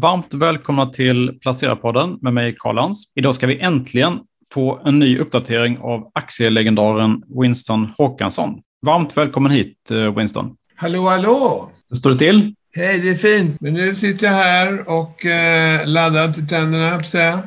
[0.00, 3.12] Varmt välkomna till Placera-podden med mig Karl Lans.
[3.14, 4.18] Idag ska vi äntligen
[4.52, 8.60] få en ny uppdatering av aktielegendaren Winston Håkansson.
[8.86, 10.56] Varmt välkommen hit eh, Winston.
[10.76, 11.70] Hallå, hallå!
[11.90, 12.54] Hur står det till?
[12.76, 13.60] Hej, det är fint.
[13.60, 17.38] Men nu sitter jag här och eh, laddar till tänderna, på.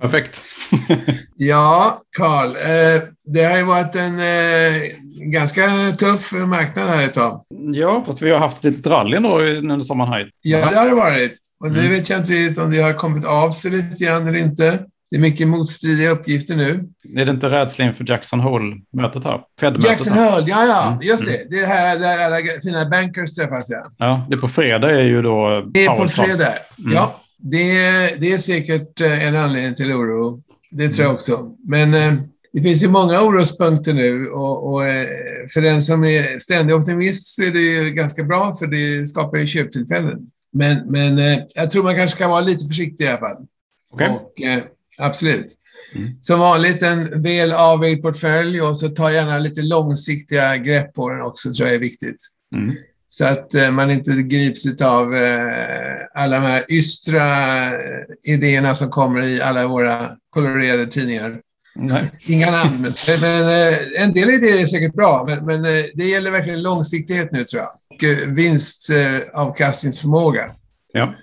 [0.00, 0.42] Perfekt.
[1.36, 2.48] ja, Karl.
[2.48, 4.82] Eh, det har ju varit en eh,
[5.30, 5.66] ganska
[5.98, 7.40] tuff marknad här ett tag.
[7.74, 10.30] Ja, fast vi har haft ett litet rally ändå under sommaren.
[10.42, 11.36] Ja, det har det varit.
[11.60, 11.90] Och nu mm.
[11.90, 14.78] vet jag inte riktigt om det har kommit av sig lite grann eller inte.
[15.10, 16.80] Det är mycket motstridiga uppgifter nu.
[17.16, 19.40] Är det inte rädsla inför Jackson Hole-mötet här?
[19.60, 20.86] Jackson Hole, ja, ja.
[20.92, 21.02] Mm.
[21.02, 21.46] Just det.
[21.50, 23.90] Det är här där alla fina bankers träffas, ja.
[23.98, 26.92] Ja, det är på fredag är ju då Det är på fredag, mm.
[26.92, 27.20] ja.
[27.36, 27.72] Det,
[28.20, 30.42] det är säkert eh, en anledning till oro.
[30.70, 31.56] Det tror jag också.
[31.64, 32.14] Men eh,
[32.52, 35.08] det finns ju många orospunkter nu och, och, eh,
[35.52, 39.38] för den som är ständig optimist så är det ju ganska bra för det skapar
[39.38, 40.18] ju köptillfällen.
[40.52, 41.18] Men, men
[41.54, 43.46] jag tror man kanske ska vara lite försiktig i alla fall.
[43.92, 44.08] Okay.
[44.08, 44.32] Och,
[44.98, 45.56] absolut.
[45.94, 46.08] Mm.
[46.20, 51.22] Som vanligt en väl avvägd portfölj och så ta gärna lite långsiktiga grepp på den
[51.22, 52.22] också, tror jag är viktigt.
[52.56, 52.76] Mm.
[53.12, 57.72] Så att eh, man inte grips av eh, alla de här ystra eh,
[58.22, 61.40] idéerna som kommer i alla våra kolorerade tidningar.
[61.74, 62.10] Nej.
[62.26, 65.62] Inga namn, men, men en del idéer är säkert bra, men, men
[65.94, 67.70] det gäller verkligen långsiktighet nu tror jag.
[67.90, 68.04] Och
[68.38, 70.54] vinstavkastningsförmåga.
[70.92, 71.14] Ja.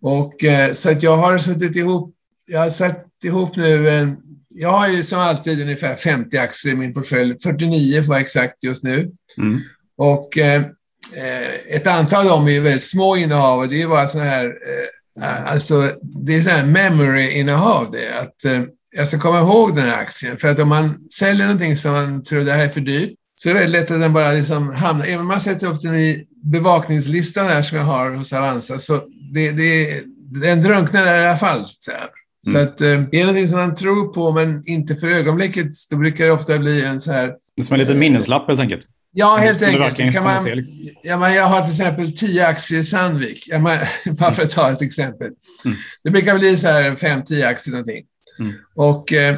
[0.00, 0.34] Och,
[0.72, 2.14] så att jag har suttit ihop
[2.48, 4.16] jag har satt ihop nu en...
[4.48, 7.36] Jag har ju som alltid ungefär 50 aktier i min portfölj.
[7.42, 9.12] 49 för att vara exakt just nu.
[9.38, 9.60] Mm.
[9.96, 10.62] Och eh,
[11.68, 14.44] ett antal av dem är väldigt små innehav och det är bara sådana här...
[14.44, 18.18] Eh, alltså, det är sådana här memory-innehav det.
[18.18, 18.62] Att eh,
[18.96, 20.36] jag ska komma ihåg den här aktien.
[20.38, 23.50] För att om man säljer någonting som man tror det här är för dyrt så
[23.50, 25.06] är det väldigt lätt att den bara liksom hamnar...
[25.06, 29.00] Även om man sätter upp den i bevakningslistan där som jag har hos Avanza så
[29.34, 30.02] det, det,
[30.40, 31.64] den drunknar i alla fall.
[31.64, 32.08] Så här.
[32.46, 32.68] Så mm.
[32.68, 36.24] att, eh, är det någonting som man tror på men inte för ögonblicket, då brukar
[36.24, 37.34] det ofta bli en så här...
[37.62, 38.86] Som en liten minneslapp helt enkelt?
[39.18, 40.14] Ja, helt enkelt.
[40.14, 40.64] Kan man,
[41.02, 43.78] ja, men jag har till exempel tio aktier i Sandvik, ja, man,
[44.18, 45.30] bara för att ta ett exempel.
[45.64, 45.76] Mm.
[46.04, 48.04] Det brukar bli så här fem, tio aktier någonting.
[48.38, 48.52] Mm.
[48.74, 49.36] Och, eh,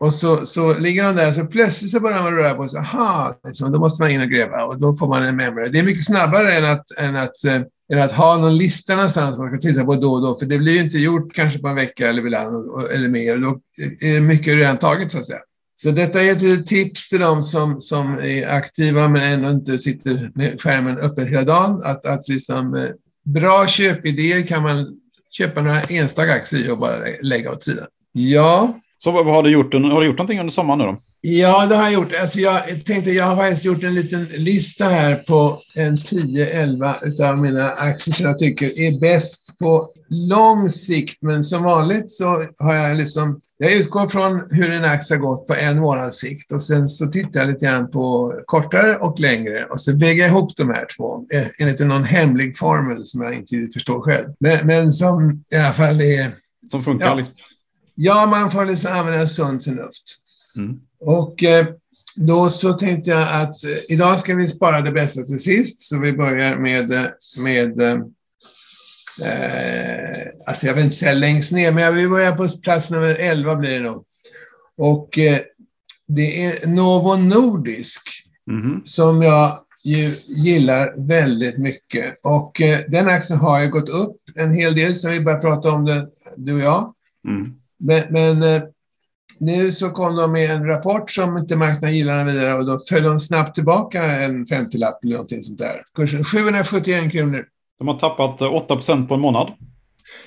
[0.00, 2.80] och så, så ligger de där, så plötsligt så börjar man röra på sig.
[2.80, 5.68] Aha, liksom, då måste man in och gräva och då får man en memory.
[5.68, 7.60] Det är mycket snabbare än att, än att eh,
[7.92, 10.58] än att ha någon lista någonstans man ska titta på då och då, för det
[10.58, 13.36] blir ju inte gjort kanske på en vecka eller ibland eller mer.
[13.36, 13.60] Då
[14.00, 15.40] är mycket redan taget så att säga.
[15.82, 19.78] Så detta är ett litet tips till de som, som är aktiva men ändå inte
[19.78, 21.82] sitter med skärmen öppen hela dagen.
[21.84, 22.88] Att, att liksom, eh,
[23.24, 24.86] bra köpidéer kan man
[25.30, 27.86] köpa några enstaka aktier och bara lägga åt sidan.
[28.12, 29.74] Ja, så vad har du gjort?
[29.74, 30.98] Har du gjort någonting under sommaren nu då?
[31.20, 32.16] Ja, det har jag gjort.
[32.20, 37.40] Alltså jag tänkte, jag har faktiskt gjort en liten lista här på en 10-11 av
[37.40, 41.22] mina aktier som jag tycker är bäst på lång sikt.
[41.22, 45.46] Men som vanligt så har jag liksom, jag utgår från hur en aktie har gått
[45.46, 49.64] på en månads sikt och sen så tittar jag lite grann på kortare och längre
[49.64, 53.34] och så väger jag ihop de här två eh, enligt någon hemlig formel som jag
[53.34, 54.28] inte förstår själv.
[54.40, 56.30] Men, men som i alla fall är...
[56.70, 57.14] Som funkar ja.
[57.14, 57.34] liksom.
[57.94, 60.04] Ja, man får liksom använda sunt förnuft.
[60.58, 60.80] Mm.
[61.00, 61.66] Och eh,
[62.16, 65.98] då så tänkte jag att eh, idag ska vi spara det bästa till sist, så
[65.98, 67.06] vi börjar med, eh,
[67.44, 68.00] med eh,
[70.46, 73.70] alltså jag vill inte säga längst ner, men vi börjar på plats nummer 11 blir
[73.70, 74.04] det nog.
[74.76, 75.38] Och eh,
[76.06, 78.08] det är Novo Nordisk
[78.50, 78.80] mm.
[78.84, 80.14] som jag ju
[80.44, 82.20] gillar väldigt mycket.
[82.22, 85.70] Och eh, den aktien har ju gått upp en hel del sen vi började prata
[85.70, 86.94] om det, du och jag.
[87.28, 87.54] Mm.
[87.82, 88.62] Men, men eh,
[89.40, 93.02] nu så kom de med en rapport som inte marknaden gillar vidare och då föll
[93.02, 95.82] de snabbt tillbaka en 50-lapp eller någonting sånt där.
[95.94, 97.46] Kursen 771 kronor.
[97.78, 99.52] De har tappat 8 eh, på en månad.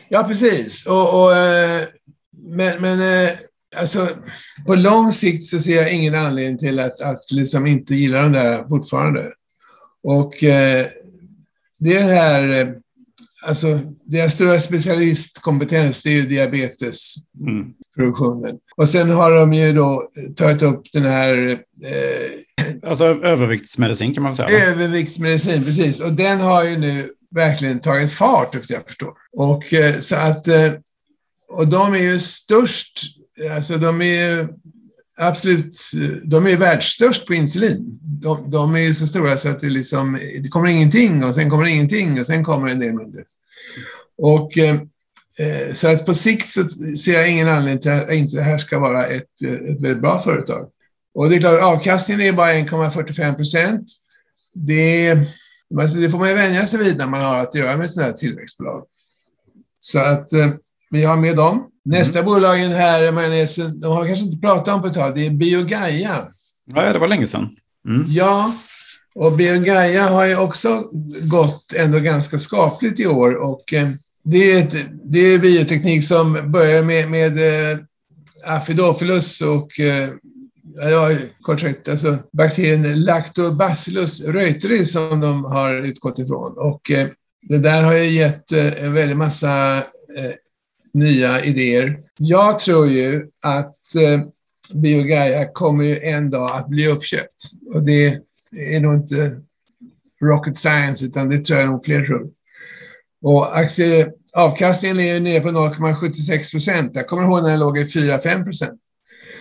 [0.09, 0.85] Ja, precis.
[0.87, 1.83] Och, och eh,
[2.31, 3.29] men, men
[3.77, 4.07] alltså,
[4.67, 8.31] på lång sikt så ser jag ingen anledning till att, att liksom inte gilla den
[8.31, 9.31] där fortfarande.
[10.03, 10.33] Och
[11.79, 12.75] det är den här
[13.45, 18.49] alltså, deras stora specialistkompetens det är ju diabetesproduktionen.
[18.49, 18.61] Mm.
[18.77, 21.59] Och sen har de ju då tagit upp den här...
[21.85, 22.29] Eh,
[22.89, 24.67] alltså överviktsmedicin kan man säga.
[24.67, 25.99] Överviktsmedicin, precis.
[25.99, 29.13] Och den har ju nu verkligen tagit fart efter jag förstår.
[29.37, 30.47] Och eh, så att...
[30.47, 30.71] Eh,
[31.49, 32.99] och de är ju störst,
[33.55, 34.47] alltså de är ju
[35.17, 35.81] absolut,
[36.23, 37.99] de är världsstörst på insulin.
[38.21, 41.49] De, de är ju så stora så att det, liksom, det kommer ingenting och sen
[41.49, 43.23] kommer ingenting och sen kommer en del mindre.
[44.17, 44.79] Och, eh,
[45.73, 46.63] så att på sikt så
[46.97, 50.21] ser jag ingen anledning till att inte det här ska vara ett, ett väldigt bra
[50.21, 50.69] företag.
[51.15, 53.87] Och det är klart, avkastningen är bara 1,45 procent.
[54.53, 55.13] Det,
[55.95, 58.17] det får man ju vänja sig vid när man har att göra med sådana här
[58.17, 58.83] tillväxtbolag.
[59.79, 60.49] Så att eh,
[60.89, 61.69] vi har med dem.
[61.85, 62.25] Nästa mm.
[62.25, 66.17] bolag här, majonnäsen, de har kanske inte pratat om på ett tag, det är Biogaia.
[66.65, 67.49] Ja, det var länge sedan.
[67.87, 68.05] Mm.
[68.07, 68.53] Ja,
[69.15, 70.89] och Biogaia har ju också
[71.31, 73.89] gått ändå ganska skapligt i år och eh,
[74.23, 77.77] det, är ett, det är bioteknik som börjar med, med eh,
[78.45, 80.09] Aphidophyllus och eh,
[80.91, 86.57] ja, kort sagt, alltså bakterien Lactobacillus reuteri som de har utgått ifrån.
[86.57, 86.81] Och
[87.41, 89.83] det där har ju gett en väldig massa
[90.93, 91.99] nya idéer.
[92.17, 93.77] Jag tror ju att
[94.73, 97.51] Biogaia kommer ju en dag att bli uppköpt.
[97.73, 98.21] Och det
[98.57, 99.41] är nog inte
[100.21, 102.29] rocket science, utan det tror jag nog fler tror.
[103.21, 106.91] Och aktieavkastningen är ju nere på 0,76 procent.
[106.95, 108.79] Jag kommer ihåg när den låg i 4-5 procent.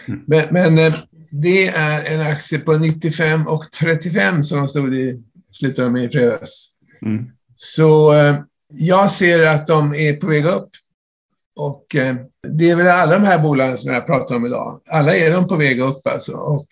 [0.08, 0.20] Mm.
[0.26, 0.94] Men, men, eh,
[1.30, 6.08] det är en aktie på 95 och 35 som de stod i slutet med i
[6.08, 6.70] fredags.
[7.02, 7.30] Mm.
[7.54, 8.36] Så eh,
[8.68, 10.68] jag ser att de är på väg upp.
[11.56, 12.16] Och eh,
[12.48, 14.80] det är väl alla de här bolagen som jag pratar om idag.
[14.86, 16.32] Alla är de på väg upp alltså.
[16.32, 16.66] Och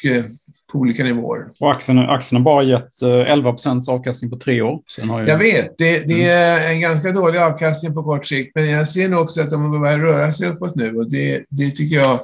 [0.73, 1.47] på olika nivåer.
[1.61, 4.81] Och aktien, aktien har bara gett 11 eh, procents avkastning på tre år.
[4.99, 5.05] Ju...
[5.27, 6.27] Jag vet, det, det mm.
[6.27, 9.81] är en ganska dålig avkastning på kort sikt, men jag ser nog också att de
[9.81, 12.21] börjar röra sig uppåt nu och det, det tycker jag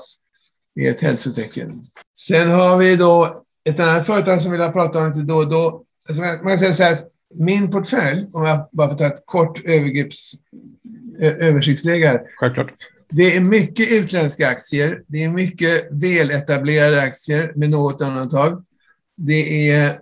[0.80, 1.82] är ett hälsotecken.
[2.18, 5.48] Sen har vi då ett annat företag som vill ha pratat om lite då och
[5.48, 5.82] då.
[6.08, 7.04] Alltså man kan säga så här att
[7.34, 10.32] min portfölj, om jag bara får ta ett kort övergripps,
[11.20, 12.72] översiktsläge Självklart.
[13.10, 15.02] Det är mycket utländska aktier.
[15.06, 18.64] Det är mycket väletablerade aktier med något undantag.
[19.16, 19.98] Det är,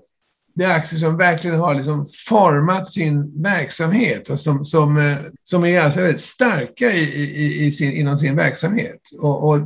[0.55, 5.65] det är aktier som verkligen har liksom format sin verksamhet och som, som, eh, som
[5.65, 9.01] är alltså väldigt starka i, i, i sin, inom sin verksamhet.
[9.19, 9.59] Och, och,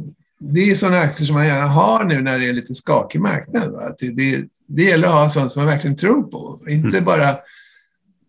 [0.43, 3.95] det är sådana aktier som man gärna har nu när det är lite skakig marknad.
[3.99, 7.05] Det, det, det gäller att ha sånt som man verkligen tror på, inte mm.
[7.05, 7.39] bara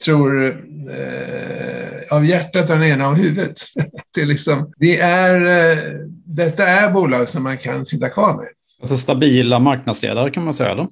[0.05, 0.47] tror
[0.89, 3.59] eh, av hjärtat och den ena av huvudet.
[4.15, 5.77] det, är liksom, det är, eh,
[6.25, 8.47] detta är bolag som man kan sitta kvar med.
[8.79, 10.87] Alltså stabila marknadsledare kan man säga, eller?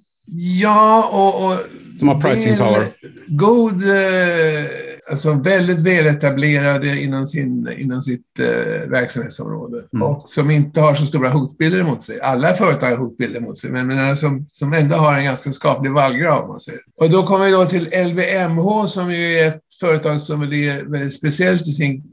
[0.61, 1.45] Ja, och...
[1.45, 1.57] och
[1.99, 2.83] som har pricing power.
[3.27, 4.65] God, eh,
[5.09, 10.07] alltså väldigt väletablerade inom, sin, inom sitt eh, verksamhetsområde mm.
[10.07, 12.21] och som inte har så stora hotbilder mot sig.
[12.21, 15.91] Alla företag har hotbilder mot sig, men, men som, som ändå har en ganska skaplig
[15.91, 16.47] vallgrav.
[16.47, 16.81] Man säger.
[16.95, 21.13] Och då kommer vi då till LVMH som ju är ett företag som är väldigt
[21.13, 22.03] speciellt i sin,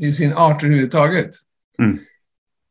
[0.00, 1.30] i sin art överhuvudtaget.
[1.82, 1.98] Mm.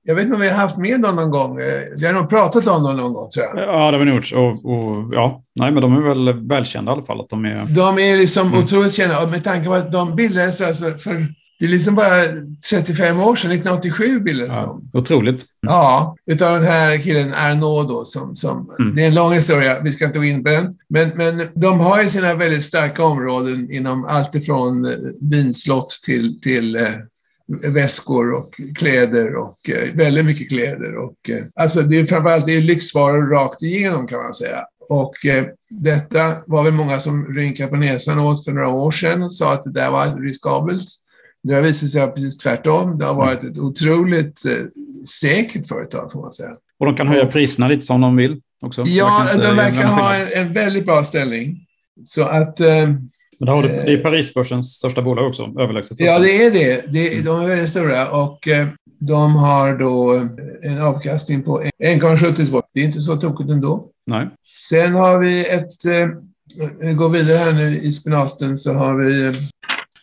[0.05, 1.57] Jag vet inte om vi har haft med dem någon gång.
[1.97, 3.57] Vi har nog pratat om dem någon gång, tror jag.
[3.57, 4.33] Ja, det har vi nog gjort.
[4.33, 7.21] Och, och, ja, nej, men de är väl välkända i alla fall.
[7.21, 7.65] Att de, är...
[7.65, 8.59] de är liksom mm.
[8.63, 9.27] otroligt kända.
[9.27, 11.27] med tanke på att de bildades alltså för
[11.59, 12.23] det är liksom bara
[12.69, 14.99] 35 år sedan, 1987 bildades ja, de.
[14.99, 15.45] Otroligt.
[15.63, 15.75] Mm.
[15.75, 18.95] Ja, utav den här killen Arnaud då, som, som mm.
[18.95, 20.73] det är en lång historia, vi ska inte gå in på den.
[20.89, 24.87] Men, men de har ju sina väldigt starka områden inom allt ifrån
[25.31, 26.81] vinslott till, till eh,
[27.73, 30.95] väskor och kläder och eh, väldigt mycket kläder.
[30.95, 34.63] Och, eh, alltså det är framförallt det är lyxvaror rakt igenom kan man säga.
[34.89, 39.23] Och eh, detta var väl många som rynkade på näsan åt för några år sedan
[39.23, 40.87] och sa att det där var riskabelt.
[41.43, 42.97] Det har visat sig vara precis tvärtom.
[42.97, 44.51] Det har varit ett otroligt eh,
[45.21, 46.55] säkert företag får man säga.
[46.79, 48.83] Och de kan höja priserna lite som de vill också?
[48.85, 51.65] Ja, de verkar ha en, en, väldigt bra ställning.
[52.03, 52.87] Så att eh,
[53.39, 56.03] men har du, det är Parisbörsens största bolag också, överlägset största.
[56.03, 56.83] Ja, det är det.
[56.91, 58.67] det de är väldigt stora och eh,
[58.99, 60.29] de har då
[60.61, 62.61] en avkastning på 1,72.
[62.73, 63.85] Det är inte så tokigt ändå.
[64.07, 64.29] Nej.
[64.69, 65.85] Sen har vi ett,
[66.79, 69.33] vi eh, går vidare här nu i spenaten så har vi eh,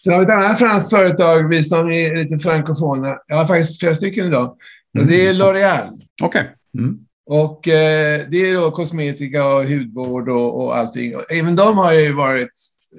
[0.04, 3.16] Sen har vi ett annat franskt företag, vi som är lite frankofona.
[3.26, 4.56] Jag har faktiskt flera stycken idag.
[4.99, 5.88] Mm, det är L'Oréal.
[6.22, 6.40] Okej.
[6.40, 6.44] Okay.
[6.78, 6.99] Mm.
[7.26, 11.12] Och eh, det är då kosmetika och hudvård och, och allting.
[11.30, 12.50] Även de har ju varit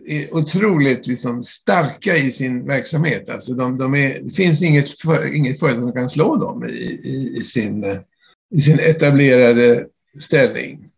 [0.08, 3.30] är otroligt liksom starka i sin verksamhet.
[3.30, 7.00] Alltså de, de är, det finns inget, för, inget företag som kan slå dem i,
[7.04, 7.86] i, i, sin,
[8.52, 9.86] i sin etablerade
[10.20, 10.90] ställning.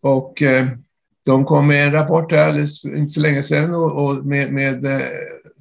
[0.00, 0.66] Och eh,
[1.26, 4.84] de kom med en rapport här alldeles inte så länge sedan och, och med, med,
[4.84, 5.00] eh,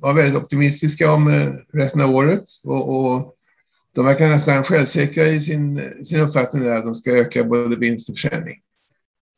[0.02, 2.44] var väldigt optimistiska om eh, resten av året.
[2.64, 3.36] Och, och
[3.96, 8.16] de verkar nästan självsäkra i sin, sin uppfattning att de ska öka både vinst och
[8.16, 8.56] försäljning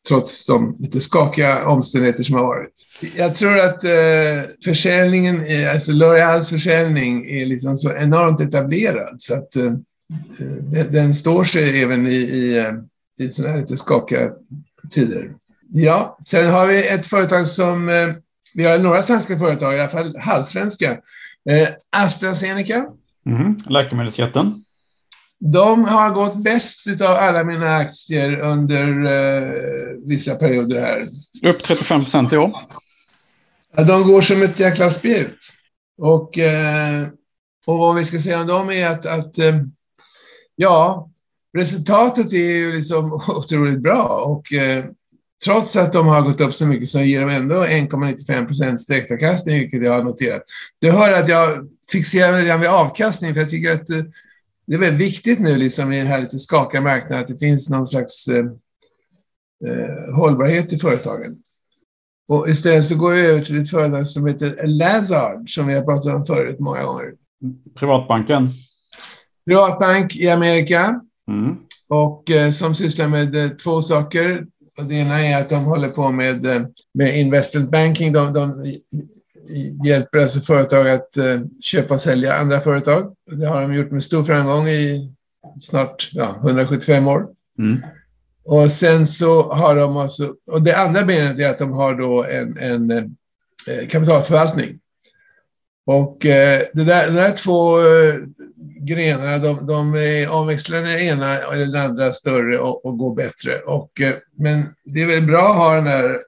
[0.08, 2.74] trots de lite skakiga omständigheter som har varit.
[3.16, 3.92] Jag tror att eh,
[4.64, 11.14] försäljningen, är, alltså L'Oreals försäljning är liksom så enormt etablerad så att eh, eh den
[11.14, 14.30] står sig även i, i, eh, i sådana här lite skakiga
[14.90, 15.34] tider.
[15.74, 18.10] Ja, sen har vi ett företag som, eh,
[18.54, 20.92] vi har några svenska företag, i alla fall halvsvenska.
[21.50, 21.68] Eh,
[21.98, 22.86] AstraZeneca.
[23.26, 24.64] Mm, läkemedelsjätten.
[25.44, 29.52] De har gått bäst av alla mina aktier under eh,
[30.06, 31.04] vissa perioder här.
[31.50, 32.52] Upp 35 procent i år.
[33.76, 35.38] Ja, de går som ett jäkla spjut.
[35.98, 37.08] Och eh,
[37.66, 39.56] och vad vi ska säga om dem är att, att eh,
[40.56, 41.10] ja,
[41.58, 44.86] resultatet är ju liksom otroligt bra och eh,
[45.46, 49.60] trots att de har gått upp så mycket så ger de ändå 1,95 procents direktavkastning,
[49.60, 50.44] vilket jag har noterat.
[50.82, 54.04] Du hör att jag fixerar mig vid avkastning, för jag tycker att eh,
[54.72, 57.70] det är väldigt viktigt nu liksom, i den här lite skakiga marknaden att det finns
[57.70, 58.46] någon slags eh,
[59.68, 61.36] eh, hållbarhet i företagen.
[62.28, 65.82] Och istället så går jag över till ett företag som heter Lazard, som vi har
[65.82, 67.14] pratat om förut många gånger.
[67.76, 68.50] Privatbanken?
[69.46, 71.02] Privatbank i Amerika.
[71.28, 71.58] Mm.
[71.90, 74.46] Och eh, som sysslar med eh, två saker.
[74.78, 76.62] Och det ena är att de håller på med, eh,
[76.94, 78.14] med investment banking.
[78.14, 78.76] De, de
[79.86, 83.16] hjälper alltså företag att eh, köpa och sälja andra företag.
[83.32, 85.14] Det har de gjort med stor framgång i
[85.62, 87.28] snart ja, 175 år.
[87.60, 87.78] Mm.
[88.46, 92.24] Och sen så har de alltså, och det andra benet är att de har då
[92.24, 94.80] en, en eh, kapitalförvaltning.
[95.86, 98.16] Och eh, det där, de där två eh,
[98.80, 103.60] grenarna, de, de omväxlar den ena eller den andra större och, och går bättre.
[103.60, 106.20] Och, eh, men det är väl bra att ha den där,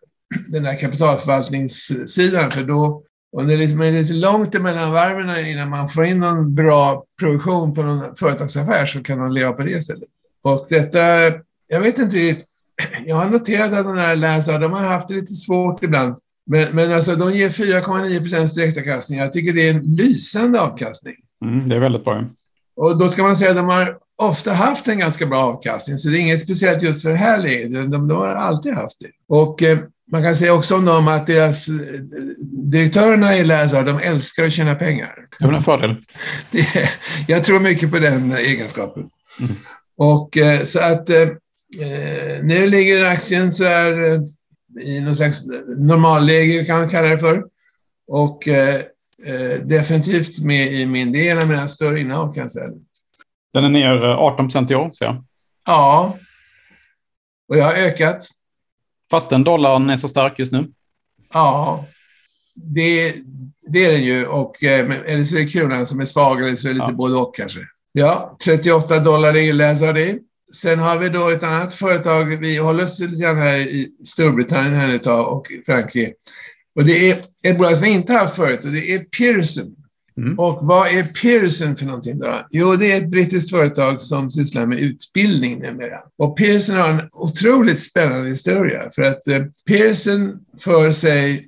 [0.47, 5.69] den där kapitalförvaltningssidan, för då och det är lite, men lite långt emellan varven innan
[5.69, 9.71] man får in någon bra provision på någon företagsaffär så kan man leva på det
[9.71, 10.09] istället.
[10.43, 10.99] Och detta,
[11.67, 12.35] jag vet inte
[13.05, 16.15] jag har noterat att de här läsarna, de har haft det lite svårt ibland.
[16.45, 19.19] Men, men alltså de ger 4,9 procents direktavkastning.
[19.19, 21.15] Jag tycker det är en lysande avkastning.
[21.45, 22.25] Mm, det är väldigt bra.
[22.75, 26.09] Och då ska man säga att de har ofta haft en ganska bra avkastning, så
[26.09, 27.73] det är inget speciellt just för det här läget.
[27.73, 29.11] De, de har alltid haft det.
[29.27, 29.77] Och eh,
[30.11, 31.75] man kan säga också om dem att deras eh,
[32.71, 35.15] direktörerna i Lazar, de älskar att tjäna pengar.
[35.39, 35.95] Det är en fördel.
[36.51, 36.67] Det,
[37.27, 39.03] jag tror mycket på den egenskapen.
[39.39, 39.55] Mm.
[39.97, 41.27] Och eh, så att eh,
[42.43, 44.21] nu ligger aktien så här
[44.81, 45.43] i någon slags
[45.77, 47.43] normalläge kan man kalla det för.
[48.07, 48.81] Och eh,
[49.63, 52.69] definitivt med i min del av mina större innehav kan jag säga.
[53.53, 55.23] Den är ner 18 procent i år, ser jag.
[55.65, 56.17] Ja.
[57.49, 58.27] Och jag har ökat.
[59.11, 60.67] Fastän dollarn är så stark just nu?
[61.33, 61.85] Ja,
[62.55, 63.13] det,
[63.67, 64.25] det är den ju.
[64.25, 66.95] Och, eller så är det kronan som är svag, eller så är det lite ja.
[66.95, 67.59] både och kanske.
[67.91, 70.19] Ja, 38 dollar läser det.
[70.53, 74.75] Sen har vi då ett annat företag, vi håller oss lite grann här i Storbritannien
[74.75, 76.13] här tag och Frankrike.
[76.75, 79.75] Och det är ett bolag som vi inte haft förut och det är Pearson.
[80.17, 80.39] Mm.
[80.39, 82.45] Och vad är Pearson för någonting då?
[82.49, 85.99] Jo, det är ett brittiskt företag som sysslar med utbildning numera.
[86.17, 91.47] Och Pearson har en otroligt spännande historia för att eh, Pearson för sig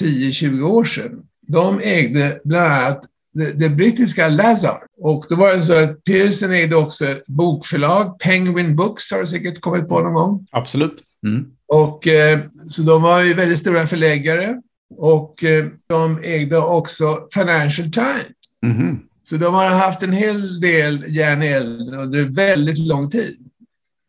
[0.00, 3.04] 10-20 år sedan, de ägde bland annat
[3.34, 4.78] det, det, brittiska Lazar.
[4.98, 9.26] Och då var det så att Pearson ägde också ett bokförlag, Penguin Books har du
[9.26, 10.46] säkert kommit på någon gång.
[10.50, 11.02] Absolut.
[11.26, 11.46] Mm.
[11.66, 14.60] Och, eh, så de var ju väldigt stora förläggare
[14.98, 18.32] och eh, de ägde också Financial Times.
[18.62, 18.98] Mm.
[19.22, 23.36] Så de har haft en hel del järn i elden under väldigt lång tid.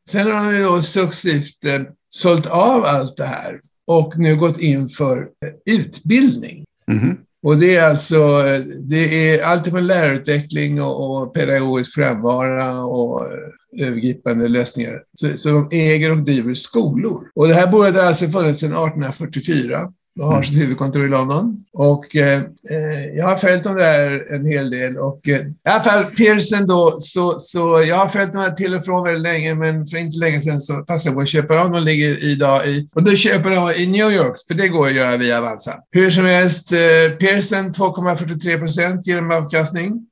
[0.09, 4.89] Sen har de ju successivt eh, sålt av allt det här och nu gått in
[4.89, 5.27] för
[5.65, 6.65] utbildning.
[6.91, 7.17] Mm.
[7.43, 8.41] Och det är alltså
[8.79, 15.03] det är allt från lärarutveckling och, och pedagogisk programvara och eh, övergripande lösningar.
[15.13, 17.27] Så, så de äger och driver skolor.
[17.35, 21.63] Och det här bolaget har alltså funnits sedan 1844 och har sitt huvudkontor i London.
[21.73, 24.97] Och eh, eh, jag har följt dem där en hel del.
[24.97, 28.75] Och eh, i alla fall Pearson då, så, så jag har följt dem här till
[28.75, 31.55] och från väldigt länge, men för inte länge sedan så passade jag på att köpa
[31.55, 31.71] dem.
[31.71, 34.95] De ligger idag i, och då köper de i New York, för det går att
[34.95, 35.75] göra via Avanza.
[35.91, 40.07] Hur som helst, eh, Pearson 2,43 procent ger en avkastning.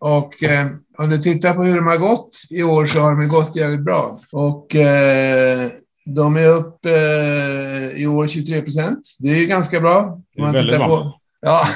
[0.00, 0.66] Och eh,
[0.98, 3.84] om du tittar på hur de har gått i år så har de gått jävligt
[3.84, 4.18] bra.
[4.32, 5.70] Och eh,
[6.14, 9.16] de är upp eh, i år 23 procent.
[9.18, 10.20] Det är ganska bra.
[10.36, 11.20] Det är väldigt bra.
[11.40, 11.68] Ja.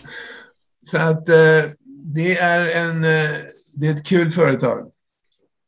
[0.86, 1.64] Så att eh,
[2.04, 3.04] det är en...
[3.04, 3.30] Eh,
[3.74, 4.90] det är ett kul företag.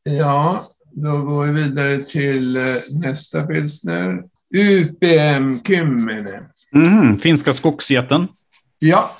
[0.03, 0.59] Ja,
[0.91, 2.63] då går vi vidare till eh,
[3.01, 4.23] nästa pilsner.
[4.55, 6.41] UPM Kymmene.
[6.73, 8.27] Mm, finska skogsjätten.
[8.79, 9.17] Ja.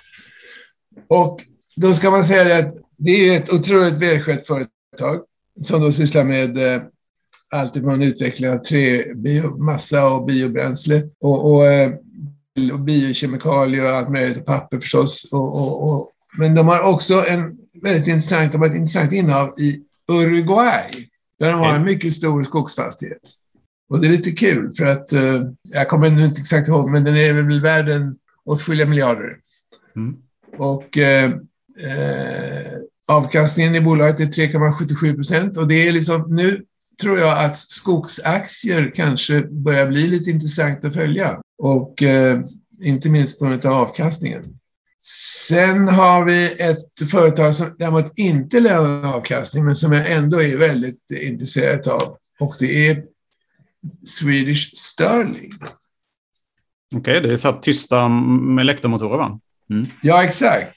[1.08, 1.40] Och
[1.76, 5.22] då ska man säga att det är ett otroligt välskött företag
[5.62, 6.82] som då sysslar med eh,
[7.52, 11.92] alltifrån utveckling av träbiomassa och biobränsle och, och, eh,
[12.74, 15.30] och biokemikalier och allt möjligt, papper förstås.
[15.32, 19.60] Och, och, och, men de har också en väldigt intressant, de har ett intressant innehav
[19.60, 20.92] i Uruguay,
[21.40, 23.30] där de har en mycket stor skogsfastighet.
[23.90, 27.04] Och det är lite kul för att, eh, jag kommer nu inte exakt ihåg, men
[27.04, 28.16] den är väl värd en
[28.46, 29.38] åtskilliga miljarder.
[29.96, 30.16] Mm.
[30.58, 31.32] Och eh,
[31.86, 32.72] eh,
[33.08, 36.66] avkastningen i bolaget är 3,77 procent och det är liksom nu
[37.02, 41.42] tror jag att skogsaktier kanske börjar bli lite intressant att följa.
[41.58, 42.40] Och eh,
[42.82, 44.44] inte minst på grund av avkastningen.
[45.48, 50.58] Sen har vi ett företag som däremot inte lämnar avkastning, men som jag ändå är
[50.58, 52.18] väldigt intresserad av.
[52.40, 53.04] Och det är
[54.06, 55.52] Swedish Sterling.
[56.96, 59.40] Okej, okay, det är så tysta med elektromotorer va?
[59.70, 59.88] Mm.
[60.02, 60.76] Ja, exakt.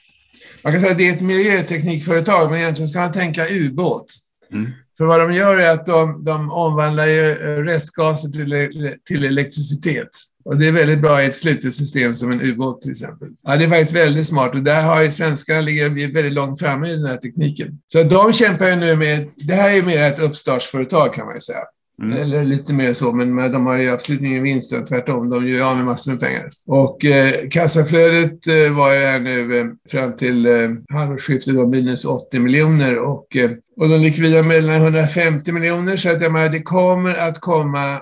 [0.63, 4.05] Man kan säga att det är ett miljöteknikföretag, men egentligen ska man tänka ubåt.
[4.51, 4.71] Mm.
[4.97, 10.09] För vad de gör är att de, de omvandlar eh, restgaser till, till elektricitet.
[10.45, 13.27] Och det är väldigt bra i ett slutet system som en ubåt till exempel.
[13.43, 16.89] Ja, det är faktiskt väldigt smart och där har ju svenskarna ligger väldigt långt framme
[16.89, 17.79] i den här tekniken.
[17.87, 21.35] Så de kämpar ju nu med, det här är ju mer ett uppstartsföretag kan man
[21.35, 21.63] ju säga.
[22.03, 22.21] Mm.
[22.21, 25.29] Eller lite mer så, men de har ju absolut ingen vinst, tvärtom.
[25.29, 26.49] De gör av med massor med pengar.
[26.67, 32.05] Och eh, kassaflödet eh, var ju här nu eh, fram till eh, halvårsskiftet då, minus
[32.05, 35.95] 80 miljoner och, eh, och de likvida medlen 150 miljoner.
[35.95, 38.01] Så att jag menar, det kommer att komma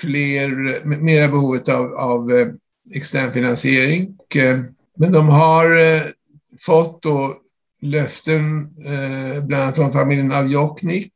[0.00, 2.46] fler, mera behovet av, av eh,
[2.94, 4.16] extern finansiering.
[4.18, 4.60] Och, eh,
[4.96, 6.02] men de har eh,
[6.60, 7.36] fått då
[7.82, 11.12] löften, eh, bland annat från familjen av Joknik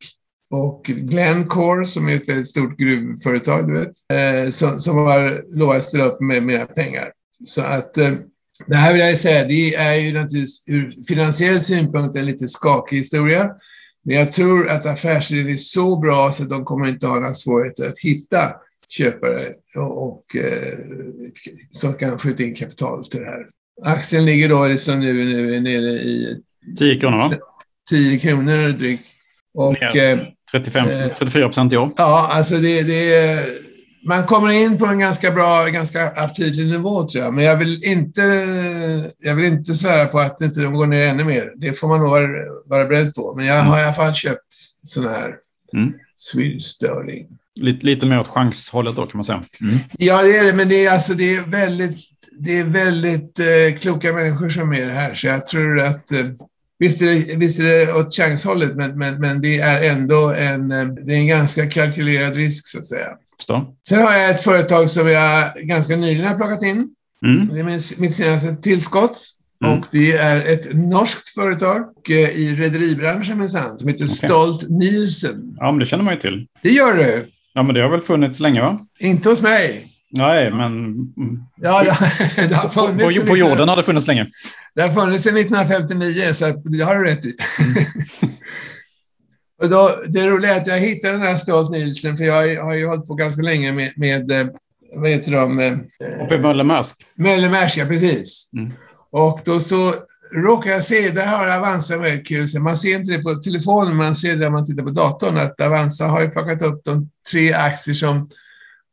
[0.55, 5.85] och Glencore som är ett stort gruvföretag, du vet, eh, som, som har lovat att
[5.85, 7.13] ställa upp med mer pengar.
[7.45, 8.13] Så att eh,
[8.67, 12.97] det här vill jag säga, det är ju naturligtvis ur finansiell synpunkt en lite skakig
[12.97, 13.51] historia.
[14.05, 17.35] Men jag tror att affärsidén är så bra så att de kommer inte ha några
[17.35, 18.53] svårigheter att hitta
[18.89, 19.41] köpare
[19.77, 20.79] och, och eh,
[21.71, 23.47] som kan skjuta in kapital till det här.
[23.83, 26.43] Aktien ligger då liksom nu, nu är nere i
[26.79, 27.37] 10 kronor, va?
[27.91, 29.07] 10 kronor drygt.
[29.55, 31.91] Och, Ner 35, 34 procent i år.
[31.97, 33.45] Ja, alltså det, det,
[34.07, 37.35] man kommer in på en ganska bra, ganska aptitlig nivå tror jag.
[37.35, 38.23] Men jag vill inte,
[39.19, 41.53] jag vill inte svära på att inte de går ner ännu mer.
[41.57, 42.29] Det får man nog vara,
[42.67, 43.35] vara beredd på.
[43.37, 45.35] Men jag har i alla fall köpt sådana här
[45.73, 45.93] mm.
[46.17, 47.27] Swedish Sterling.
[47.55, 49.43] Lite, lite mer åt chanshållet då kan man säga.
[49.61, 49.79] Mm.
[49.99, 50.53] Ja, det är det.
[50.53, 51.99] Men det är, alltså, det är väldigt,
[52.39, 55.15] det är väldigt eh, kloka människor som är här.
[55.15, 56.27] Så jag tror att eh,
[56.79, 60.73] Visst är det, visst är det åt chanshållet, men, men, men det är ändå en,
[60.73, 63.09] eh, det är en ganska kalkylerad risk, så att säga.
[63.39, 63.75] Förstå.
[63.89, 66.95] Sen har jag ett företag som jag ganska nyligen har plockat in.
[67.27, 67.49] Mm.
[67.53, 69.19] Det är min, mitt senaste tillskott.
[69.65, 69.79] Mm.
[69.79, 74.17] Och det är ett norskt företag i rederibranschen minsann, som heter okay.
[74.17, 75.57] Stolt Nielsen.
[75.57, 76.47] Ja, men det känner man ju till.
[76.63, 77.27] Det gör du.
[77.53, 78.81] Ja, men det har väl funnits länge, va?
[78.99, 79.87] Inte hos mig.
[80.11, 80.95] Nej, men...
[81.57, 81.97] Ja, det,
[82.49, 84.27] det har funnits på, på, jorden har det funnits länge.
[84.75, 87.35] Det har funnits sedan 1959, så det har du rätt i.
[87.61, 87.75] Mm.
[89.63, 92.75] och då, det roliga är att jag hittade den här Stolt Nielsen, för jag har
[92.75, 94.47] ju hållit på ganska länge med, med eh,
[94.97, 95.59] vad heter de?
[95.59, 95.73] Eh,
[96.25, 96.97] Uppe i Möller-Maersk.
[97.15, 98.51] Möller-Maersk, ja precis.
[98.57, 98.73] Mm.
[99.11, 99.95] Och då så
[100.35, 102.61] råkar jag se, där har Avanza väldigt kul.
[102.61, 105.61] Man ser inte det på telefonen, man ser det när man tittar på datorn, att
[105.61, 108.27] Avanza har ju plockat upp de tre aktier som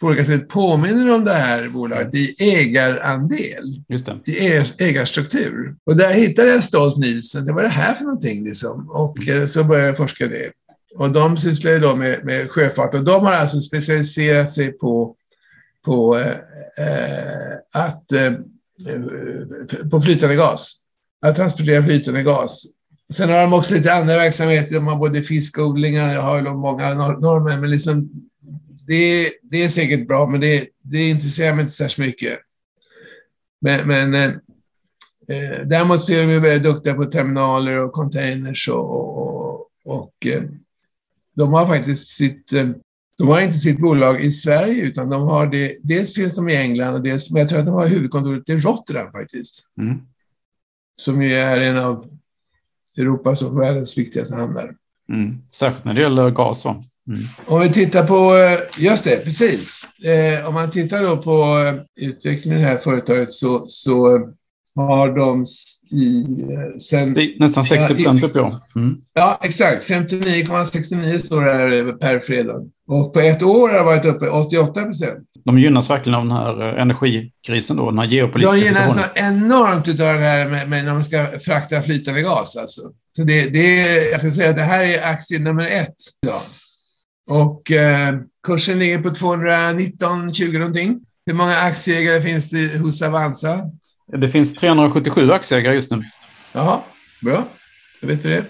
[0.01, 3.81] på olika sätt påminner om det här bolaget i ägarandel,
[4.25, 5.75] i ägarstruktur.
[5.85, 8.89] Och där hittade jag Stolt Nielsen, det var det här för någonting liksom.
[8.89, 9.47] Och mm.
[9.47, 10.51] så började jag forska det.
[10.95, 15.15] Och de sysslar ju då med, med sjöfart och de har alltså specialiserat sig på,
[15.85, 18.31] på eh, att eh,
[19.91, 20.83] på flytande gas.
[21.25, 22.65] Att transportera flytande gas.
[23.13, 24.75] Sen har de också lite andra verksamheter.
[24.75, 28.09] De har både fiskodlingar, jag har många normer, men liksom
[28.91, 32.39] det, det är säkert bra, men det, det intresserar mig inte särskilt mycket.
[33.61, 34.29] Men, men eh,
[35.29, 40.43] eh, däremot så är de väldigt duktiga på terminaler och containers och, och, och eh,
[41.35, 42.69] de har faktiskt sitt eh,
[43.17, 46.55] de har inte sitt bolag i Sverige, utan de har det, dels finns de i
[46.55, 49.69] England, och dels, men jag tror att de har huvudkontoret i Rotterdam faktiskt.
[49.77, 49.99] Mm.
[50.95, 52.09] Som ju är en av
[52.97, 54.75] Europas och världens viktigaste hamnar.
[55.09, 55.35] Mm.
[55.51, 56.83] Särskilt när det gäller gas, va?
[57.07, 57.21] Mm.
[57.45, 59.87] Om vi tittar på, eh, just det, precis.
[60.03, 64.19] Eh, om man tittar då på eh, utvecklingen i det här företaget så, så
[64.75, 65.45] har de
[65.91, 66.25] i,
[66.79, 68.51] sen, Nästan 60 procent upp, ja.
[68.75, 68.97] Mm.
[69.13, 69.89] Ja, exakt.
[69.89, 72.61] 59,69 står det här per fredag.
[72.87, 75.27] Och på ett år har det varit uppe 88 procent.
[75.45, 79.95] De gynnas verkligen av den här energikrisen då, den här geopolitiska De gynnas enormt av
[79.95, 82.81] det här med, med när man ska frakta flytande gas alltså.
[83.15, 83.77] Så det, det,
[84.09, 85.95] jag ska säga att det här är aktie nummer ett.
[86.21, 86.41] Ja.
[87.31, 88.15] Och eh,
[88.47, 90.99] kursen ligger på 219,20 någonting.
[91.25, 93.61] Hur många aktieägare finns det hos Avanza?
[94.17, 96.03] Det finns 377 aktieägare just nu.
[96.53, 96.79] Jaha,
[97.21, 97.47] bra.
[98.01, 98.45] Då vet vi det.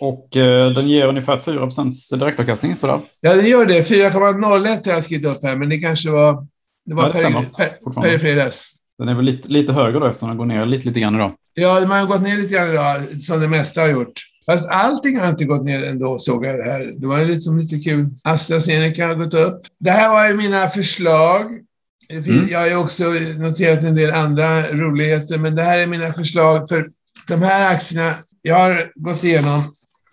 [0.00, 2.76] Och eh, den ger ungefär 4% direktavkastning.
[2.76, 3.00] Sådär.
[3.20, 3.90] Ja, den gör det.
[3.90, 6.46] 4,01 har jag skrivit upp här, men det kanske var...
[6.86, 8.72] Det var ja, det per, fredags.
[8.98, 11.32] Den är väl lite, lite högre då eftersom den går ner lite, lite grann idag.
[11.54, 14.20] Ja, den har gått ner lite grann idag, som det mesta har gjort.
[14.46, 16.84] Fast allting har inte gått ner ändå, såg jag det här.
[17.00, 18.06] Det var liksom lite kul.
[18.24, 19.60] AstraZeneca har gått upp.
[19.80, 21.60] Det här var ju mina förslag
[22.08, 22.48] Mm.
[22.48, 23.04] Jag har ju också
[23.38, 26.68] noterat en del andra roligheter, men det här är mina förslag.
[26.68, 26.86] För
[27.28, 29.62] de här aktierna, jag har gått igenom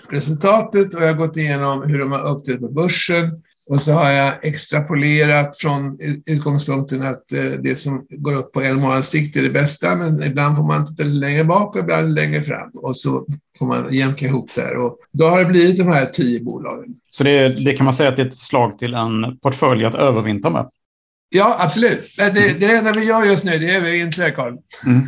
[0.09, 3.31] resultatet och jag har gått igenom hur de har uppträtt på börsen.
[3.69, 8.81] Och så har jag extrapolerat från utgångspunkten att eh, det som går upp på en
[8.81, 12.13] månads sikt är det bästa, men ibland får man titta lite längre bak och ibland
[12.13, 12.71] längre fram.
[12.75, 13.25] Och så
[13.59, 14.77] får man jämka ihop där.
[14.77, 16.95] Och då har det blivit de här tio bolagen.
[17.11, 19.95] Så det, det kan man säga att det är ett förslag till en portfölj att
[19.95, 20.69] övervintra med?
[21.29, 22.13] Ja, absolut.
[22.17, 24.57] Det, det, det enda vi gör just nu, det är övervintra, Carl.
[24.85, 25.01] Mm.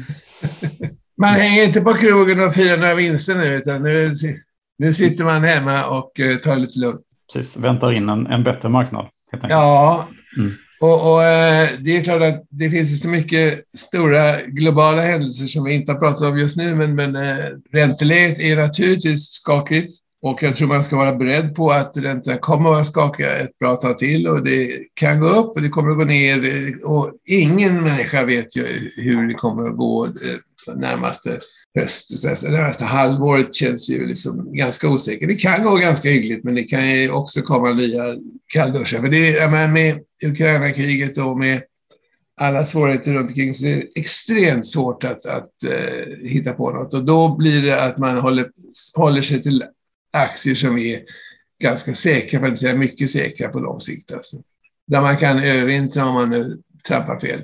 [1.17, 4.11] man hänger inte på krogen och firar några vinster nu, utan nu,
[4.77, 8.43] nu sitter man hemma och eh, tar det lite lugnt precis, väntar in en, en
[8.43, 9.07] bättre marknad.
[9.49, 10.07] Ja,
[10.37, 10.53] mm.
[10.79, 15.63] och, och, eh, det är klart att det finns så mycket stora globala händelser som
[15.63, 20.01] vi inte har pratat om just nu, men, men äh, ränteläget är naturligtvis skakigt.
[20.21, 23.59] Och jag tror man ska vara beredd på att räntorna kommer att vara skakiga ett
[23.59, 26.73] bra tag till och det kan gå upp och det kommer att gå ner.
[26.83, 31.39] Och ingen människa vet ju hur det kommer att gå eh, närmaste
[31.75, 35.29] höst, det närmaste halvåret känns ju liksom ganska osäkert.
[35.29, 38.15] Det kan gå ganska hyggligt, men det kan ju också komma nya
[38.53, 39.01] kallduschar.
[39.01, 41.61] För det är, med Ukraina-kriget och med
[42.41, 46.93] alla svårigheter runt omkring så är det extremt svårt att, att uh, hitta på något.
[46.93, 48.49] Och då blir det att man håller,
[48.95, 49.63] håller sig till
[50.13, 51.01] aktier som är
[51.61, 54.13] ganska säkra, för att inte säga mycket säkra på lång sikt.
[54.13, 54.37] Alltså.
[54.87, 56.57] Där man kan övervintra om man nu
[56.87, 57.41] trampar fel.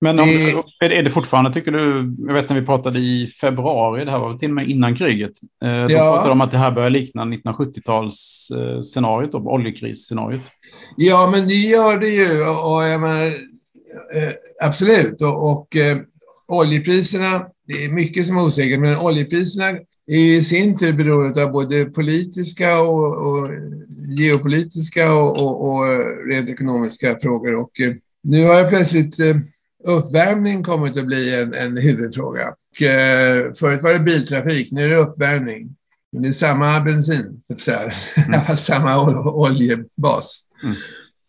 [0.00, 0.52] Men det...
[0.80, 4.34] är det fortfarande, tycker du, jag vet när vi pratade i februari, det här var
[4.34, 5.32] till och med innan kriget,
[5.64, 5.98] eh, då ja.
[5.98, 10.50] pratade de om att det här börjar likna 1970-talsscenariot, eh, oljekrisscenariot.
[10.96, 13.26] Ja, men det gör det ju och jag menar,
[14.14, 14.32] eh,
[14.62, 15.22] absolut.
[15.22, 15.98] Och, och eh,
[16.48, 19.68] oljepriserna, det är mycket som är osäkert, men oljepriserna
[20.06, 23.48] är i sin tur beroende av både politiska och, och
[24.18, 25.84] geopolitiska och, och,
[26.30, 27.54] rent ekonomiska frågor.
[27.54, 27.70] Och
[28.22, 29.16] nu har jag plötsligt
[29.84, 32.48] uppvärmning kommit att bli en, en huvudfråga.
[32.48, 35.76] Och, eh, förut var det biltrafik, nu är det uppvärmning.
[36.12, 37.90] Men det är samma bensin, så mm.
[38.32, 40.44] i alla fall samma oljebas.
[40.62, 40.76] Mm.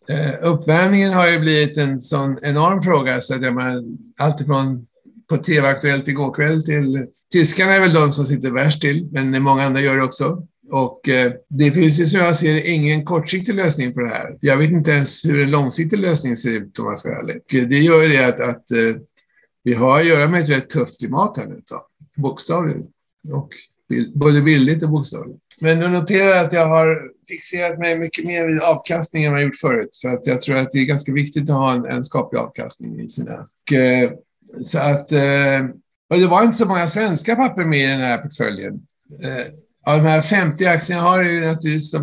[0.08, 3.82] Eh, uppvärmningen har ju blivit en sån enorm fråga så att jag menar,
[4.18, 4.86] alltifrån
[5.28, 9.64] på TV-aktuellt igår kväll till tyskarna är väl de som sitter värst till, men många
[9.64, 10.46] andra gör det också.
[10.70, 14.36] Och eh, det finns ju som jag ser ingen kortsiktig lösning på det här.
[14.40, 17.68] Jag vet inte ens hur en långsiktig lösning ser ut om man ska vara ärlig.
[17.68, 18.96] Det gör ju det att, att eh,
[19.64, 22.86] vi har att göra med ett rätt tufft klimat här nu, då, bokstavligen.
[23.32, 23.48] Och
[24.14, 25.38] både bildligt och bokstavligt.
[25.60, 29.46] Men du noterar att jag har fixerat mig mycket mer vid avkastning än vad jag
[29.46, 29.98] gjort förut.
[30.02, 33.00] För att jag tror att det är ganska viktigt att ha en, en skaplig avkastning
[33.00, 33.48] i sina...
[33.62, 34.10] Och, eh,
[34.62, 35.12] så att...
[35.12, 35.64] Eh,
[36.10, 38.74] och det var inte så många svenska papper med i den här portföljen.
[39.24, 39.46] Eh,
[39.86, 41.94] av de här 50 aktierna har ju naturligtvis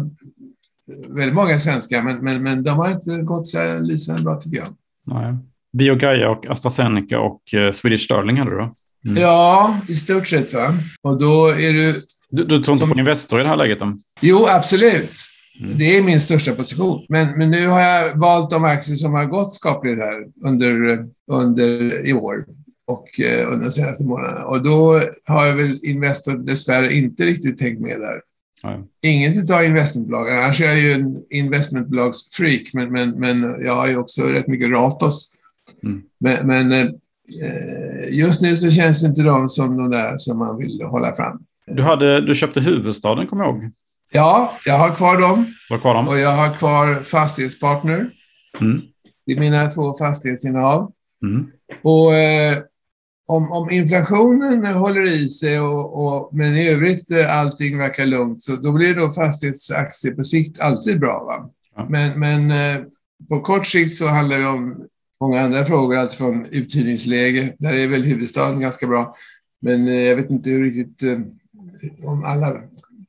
[1.07, 4.67] väldigt många svenska, men, men, men de har inte gått så lysande bra tycker jag.
[5.05, 5.35] Nej.
[5.77, 8.73] Biogaia och AstraZeneca och eh, Swedish Sterling hade du då?
[9.05, 9.21] Mm.
[9.21, 10.53] Ja, i stort sett.
[10.53, 10.73] Va?
[11.01, 12.01] Och då är du...
[12.29, 13.79] Du, du tror inte på Investor i det här läget?
[13.79, 13.97] Då?
[14.21, 15.13] Jo, absolut.
[15.59, 15.77] Mm.
[15.77, 17.05] Det är min största position.
[17.09, 22.05] Men, men nu har jag valt de aktier som har gått skapligt här under, under
[22.05, 22.43] i år
[22.87, 24.45] och eh, under de senaste månaderna.
[24.45, 28.21] Och då har jag väl Investor dessvärre inte riktigt tänkt med där.
[28.63, 28.83] Nej.
[29.01, 30.31] Inget av investmentbolag.
[30.31, 34.69] Annars är jag ju en investmentbolagsfreak, men, men, men jag har ju också rätt mycket
[34.69, 35.33] Ratos.
[35.83, 36.01] Mm.
[36.19, 36.89] Men, men eh,
[38.09, 41.39] just nu så känns inte de som de där som man vill hålla fram.
[41.65, 43.71] Du, hade, du köpte huvudstaden, kommer jag ihåg.
[44.11, 45.45] Ja, jag har kvar dem.
[45.69, 46.07] Var kvar dem.
[46.07, 48.09] Och jag har kvar Fastighetspartner.
[48.61, 48.81] Mm.
[49.25, 50.91] Det är mina två fastighetsinnehav.
[51.23, 51.47] Mm.
[51.81, 52.57] Och eh,
[53.27, 58.43] om, om inflationen håller i sig och, och, men i övrigt eh, allting verkar lugnt,
[58.43, 61.23] så då blir då fastighetsaktier på sikt alltid bra.
[61.23, 61.49] Va?
[61.89, 62.83] Men, men eh,
[63.29, 64.85] på kort sikt så handlar det om
[65.21, 69.15] många andra frågor, allt från uthyrningsläge, där är väl huvudstaden ganska bra,
[69.61, 71.03] men eh, jag vet inte hur riktigt
[72.03, 72.61] om alla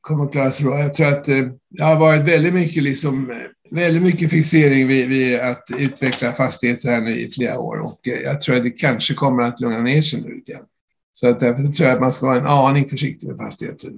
[0.09, 0.79] kommer att klara sig bra.
[0.79, 3.37] Jag tror att eh, det har varit väldigt mycket liksom eh,
[3.71, 8.13] väldigt mycket fixering vid, vid, att utveckla fastigheter här nu i flera år och eh,
[8.13, 10.63] jag tror att det kanske kommer att lugna ner sig nu lite grann.
[11.13, 13.91] Så att därför tror jag att man ska vara en aning försiktig med fastigheter.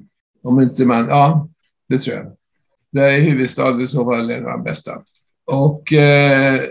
[0.44, 1.50] Om inte man, ja,
[1.90, 2.26] det tror jag.
[2.92, 5.02] Där är huvudstaden i så fall en av de bästa.
[5.46, 6.62] Och eh,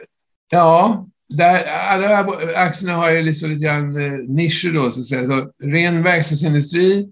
[0.50, 5.00] ja, där, alla de här aktierna har ju liksom lite grann eh, nischer då, så
[5.00, 5.26] att säga.
[5.26, 7.08] Så ren verkstadsindustri,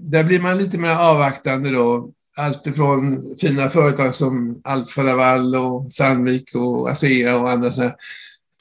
[0.00, 5.92] där blir man lite mer avvaktande då allt ifrån fina företag som Alfa Laval och
[5.92, 7.94] Sandvik och ASEA och andra sådana.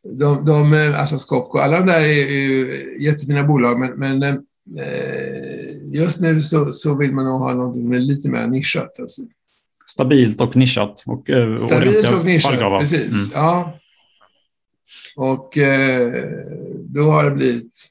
[0.04, 6.22] De, de, Atlas Copco, alla de där är ju jättefina bolag, men, men eh, just
[6.22, 9.00] nu så, så vill man nog ha något som är lite mer nischat.
[9.00, 9.22] Alltså.
[9.86, 11.04] Stabilt och nischat.
[11.06, 13.08] Och, eh, Stabilt och nischat, precis.
[13.08, 13.44] Mm.
[13.46, 13.80] Ja.
[15.16, 16.24] Och eh,
[16.76, 17.90] då har det blivit,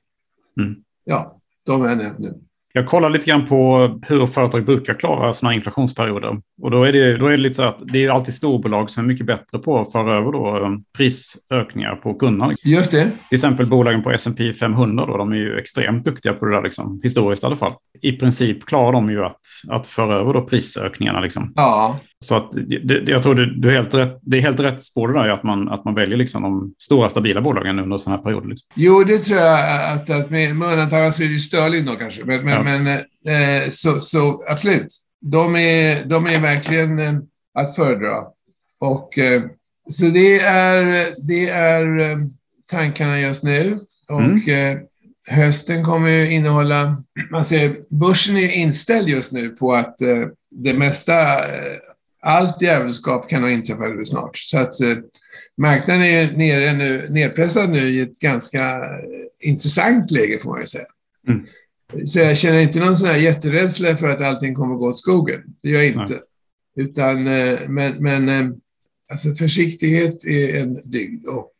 [0.61, 0.77] Mm.
[1.05, 2.35] ja, de har jag nämnt nu.
[2.79, 6.41] Jag kollar lite grann på hur företag brukar klara sådana här inflationsperioder.
[6.63, 9.05] Och då är det, då är det lite så att det är alltid storbolag som
[9.05, 12.55] är mycket bättre på att föra över då, eh, prisökningar på kunderna.
[12.65, 13.05] Just det.
[13.05, 16.63] Till exempel bolagen på S&P 500 då, de är ju extremt duktiga på det där,
[16.63, 17.73] liksom, historiskt i alla fall.
[18.03, 21.21] I princip klarar de ju att, att föra över då prisökningarna.
[21.21, 21.53] Liksom.
[21.57, 22.53] Ja, Så att
[22.85, 25.29] det, jag tror det, det, är helt rätt, det är helt rätt spår det där,
[25.29, 28.49] att man, att man väljer liksom de stora stabila bolagen under sådana här perioder.
[28.49, 28.69] Liksom.
[28.75, 32.25] Jo, det tror jag att, att med, med undantag av Swedish Sterling då kanske.
[32.25, 32.63] Men, men, Ja.
[32.63, 32.87] men
[33.63, 34.87] eh, så, så absolut.
[35.21, 37.15] De är, de är verkligen eh,
[37.55, 38.15] att föredra.
[38.81, 39.43] Och, eh,
[39.89, 42.19] så det är, det är eh,
[42.71, 43.79] tankarna just nu.
[44.09, 44.79] Och eh,
[45.31, 47.03] hösten kommer ju innehålla...
[47.31, 51.13] Man ser, börsen är inställd just nu på att eh, det mesta,
[52.21, 54.37] allt djävulskap kan nog inträffa väldigt snart.
[54.37, 54.97] Så att eh,
[55.57, 60.67] marknaden är nere nu, nedpressad nu i ett ganska eh, intressant läge får man ju
[60.67, 60.87] säga.
[61.29, 61.47] Mm.
[62.07, 65.43] Så jag känner inte någon sån här jätterädsla för att allting kommer gå åt skogen.
[65.63, 66.21] Det gör jag inte.
[66.77, 68.51] Utan, eh, men, men eh,
[69.11, 71.27] alltså försiktighet är en dygd.
[71.27, 71.53] Och,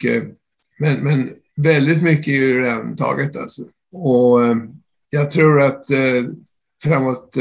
[0.79, 3.63] men, men väldigt mycket är ju redan taget alltså.
[3.93, 4.41] Och
[5.11, 5.87] jag tror att
[6.83, 7.37] framåt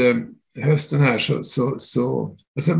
[0.62, 2.74] hösten här så, så, så alltså,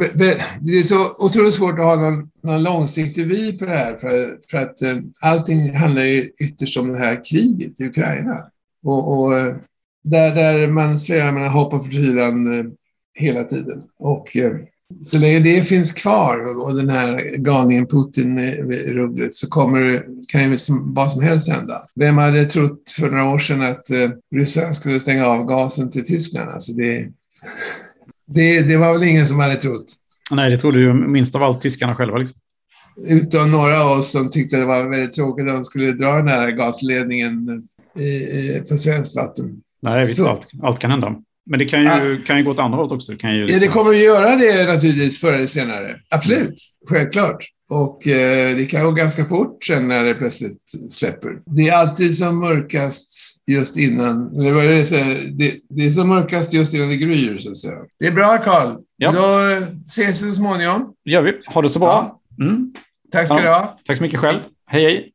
[0.61, 4.39] det är så otroligt svårt att ha någon, någon långsiktig vy på det här för,
[4.51, 8.37] för att eh, allting handlar ju ytterst om det här kriget i Ukraina.
[8.85, 9.57] Och, och eh,
[10.05, 12.67] där, där man svävar mellan hopp och förtvivlan eh,
[13.15, 13.83] hela tiden.
[13.99, 14.53] Och eh,
[15.03, 21.13] så länge det finns kvar och den här galningen Putin-rubblet, så kommer, kan ju vad
[21.13, 21.83] som helst hända.
[21.95, 26.07] Vem hade trott för några år sedan att eh, Ryssland skulle stänga av gasen till
[26.07, 26.51] Tyskland?
[26.51, 27.09] Alltså det,
[28.27, 29.95] det, det var väl ingen som hade trott.
[30.31, 32.19] Nej, det trodde ju minst av allt tyskarna själva.
[32.19, 32.39] Liksom.
[33.09, 36.29] Utom några av oss som tyckte det var väldigt tråkigt att de skulle dra den
[36.29, 37.63] här gasledningen
[37.99, 39.61] i, i, på svenskt vatten.
[39.83, 41.15] Nej, visst, allt, allt kan hända.
[41.49, 43.13] Men det kan ju, kan ju gå åt andra hållet också.
[43.13, 45.97] Det kan ju Ja, liksom, det kommer att göra det naturligtvis förr eller senare.
[46.11, 46.55] Absolut,
[46.89, 47.45] självklart.
[47.71, 51.31] Och eh, det kan gå ganska fort sen när det plötsligt släpper.
[51.47, 53.09] Det är alltid som mörkast
[53.47, 55.29] just innan, eller vad är det, säger?
[55.31, 57.79] det, det är som mörkast just innan det gryr, så att säga.
[58.01, 58.77] Det är bra, Karl.
[58.97, 59.13] Ja.
[59.13, 59.39] Då
[59.87, 60.93] ses vi så småningom.
[61.05, 61.33] gör vi.
[61.47, 62.21] Ha det så bra.
[62.41, 62.73] Mm.
[63.13, 63.43] Tack ska Ja.
[63.43, 63.77] du ha.
[63.87, 64.39] Tack så mycket själv.
[64.71, 65.13] Hej, hej.